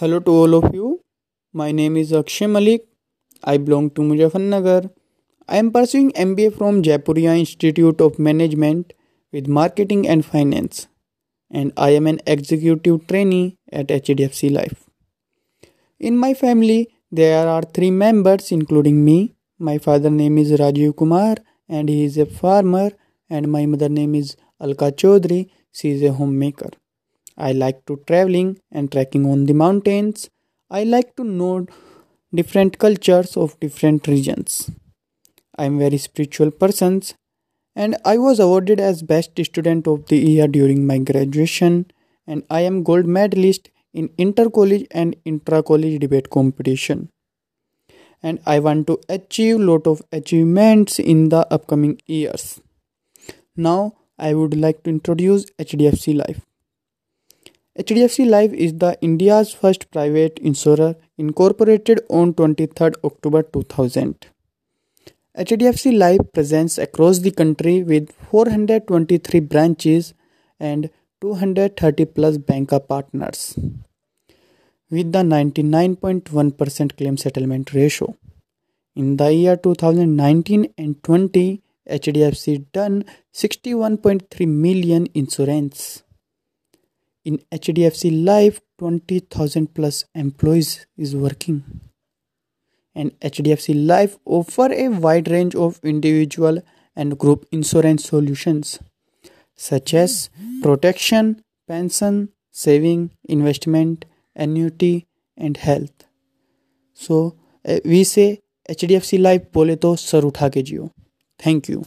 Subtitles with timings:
[0.00, 1.00] Hello to all of you.
[1.52, 2.82] My name is Akshay Malik.
[3.42, 4.90] I belong to Muzaffarnagar.
[5.48, 8.92] I am pursuing MBA from Jaipuria Institute of Management
[9.32, 10.86] with Marketing and Finance,
[11.50, 14.88] and I am an executive trainee at HDFC Life.
[15.98, 16.80] In my family,
[17.10, 19.34] there are three members, including me.
[19.58, 21.38] My father name is Rajiv Kumar,
[21.68, 22.92] and he is a farmer,
[23.28, 25.50] and my mother name is Alka Chaudhary.
[25.72, 26.70] She is a homemaker.
[27.38, 30.28] I like to traveling and trekking on the mountains.
[30.70, 31.66] I like to know
[32.34, 34.70] different cultures of different regions.
[35.56, 37.02] I am very spiritual person
[37.76, 41.86] and I was awarded as best student of the year during my graduation
[42.26, 47.10] and I am gold medalist in inter college and intra college debate competition.
[48.20, 52.60] And I want to achieve lot of achievements in the upcoming years.
[53.56, 56.47] Now I would like to introduce HDFC Life.
[57.78, 64.26] HDFC Life is the India's first private insurer incorporated on 23rd October 2000.
[65.38, 70.12] HDFC Life presents across the country with 423 branches
[70.58, 73.56] and 230 plus banker partners
[74.90, 78.16] with the 99.1% claim settlement ratio.
[78.96, 86.02] In the year 2019 and 20, HDFC done 61.3 million insurance
[87.28, 91.62] in HDFC Life 20,000 plus employees is working
[92.94, 96.62] and HDFC Life offer a wide range of individual
[96.96, 98.78] and group insurance solutions
[99.54, 100.30] such as
[100.62, 104.04] protection, pension, saving, investment,
[104.34, 106.04] annuity and health.
[106.94, 107.36] So
[107.68, 110.90] uh, we say HDFC Life बोले तो sir उठा के जियो
[111.46, 111.84] thank you